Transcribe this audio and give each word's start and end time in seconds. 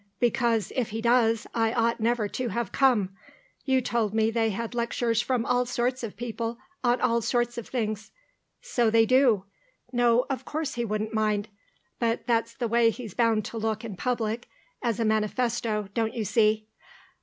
Because, 0.19 0.71
if 0.75 0.89
he 0.89 0.99
does, 0.99 1.45
I 1.53 1.73
ought 1.73 1.99
never 1.99 2.27
to 2.29 2.47
have 2.47 2.71
come. 2.71 3.15
You 3.65 3.81
told 3.81 4.15
me 4.15 4.31
they 4.31 4.49
had 4.49 4.73
lectures 4.73 5.21
from 5.21 5.45
all 5.45 5.67
sorts 5.67 6.01
of 6.01 6.17
people 6.17 6.57
on 6.83 6.99
all 6.99 7.21
sorts 7.21 7.55
of 7.59 7.67
things." 7.67 8.09
"So 8.63 8.89
they 8.89 9.05
do. 9.05 9.45
No, 9.93 10.25
of 10.27 10.43
course 10.43 10.73
he 10.73 10.83
wouldn't 10.85 11.13
mind. 11.13 11.49
But 11.99 12.25
that's 12.25 12.55
the 12.55 12.67
way 12.67 12.89
he's 12.89 13.13
bound 13.13 13.45
to 13.45 13.59
look 13.59 13.85
in 13.85 13.95
public, 13.95 14.49
as 14.81 14.99
a 14.99 15.05
manifesto, 15.05 15.87
don't 15.93 16.15
you 16.15 16.25
see. 16.25 16.65